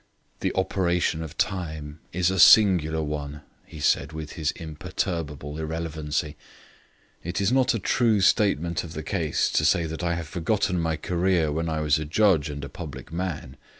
"The 0.39 0.51
operation 0.55 1.21
of 1.21 1.37
time 1.37 1.99
is 2.11 2.31
a 2.31 2.39
singular 2.39 3.03
one," 3.03 3.43
he 3.67 3.79
said 3.79 4.13
with 4.13 4.31
his 4.31 4.49
imperturbable 4.53 5.59
irrelevancy. 5.59 6.37
"It 7.23 7.39
is 7.39 7.51
not 7.51 7.75
a 7.75 7.77
true 7.77 8.19
statement 8.19 8.83
of 8.83 8.93
the 8.93 9.03
case 9.03 9.47
to 9.51 9.63
say 9.63 9.85
that 9.85 10.03
I 10.03 10.15
have 10.15 10.27
forgotten 10.27 10.79
my 10.79 10.95
career 10.95 11.51
when 11.51 11.69
I 11.69 11.81
was 11.81 11.99
a 11.99 12.05
judge 12.05 12.49
and 12.49 12.65
a 12.65 12.67
public 12.67 13.13
man. 13.13 13.57